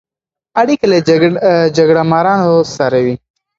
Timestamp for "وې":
3.05-3.15